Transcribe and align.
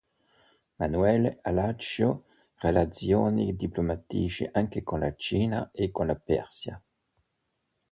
Manuele 0.79 1.37
allacciò 1.43 2.19
relazioni 2.55 3.55
diplomatiche 3.55 4.49
anche 4.51 4.81
con 4.81 4.97
la 5.01 5.13
Cina 5.15 5.69
e 5.71 5.91
con 5.91 6.07
la 6.07 6.15
Persia. 6.15 6.81